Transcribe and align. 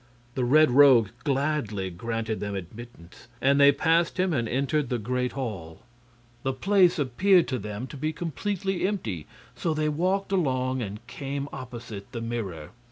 The 0.33 0.43
Red 0.43 0.71
Rogue 0.71 1.09
gladly 1.23 1.91
granted 1.91 2.39
them 2.39 2.55
admittance, 2.55 3.27
and 3.39 3.61
they 3.61 3.71
passed 3.71 4.17
him 4.19 4.33
and 4.33 4.49
entered 4.49 4.89
the 4.89 4.97
great 4.97 5.33
hall. 5.33 5.83
The 6.41 6.53
place 6.53 6.97
appeared 6.97 7.47
to 7.49 7.59
them 7.59 7.85
to 7.85 7.97
be 7.97 8.11
completely 8.11 8.87
empty, 8.87 9.27
so 9.55 9.75
they 9.75 9.89
walked 9.89 10.31
along 10.31 10.81
and 10.81 11.05
came 11.05 11.47
opposite 11.53 12.13
the 12.13 12.21
mirror. 12.21 12.71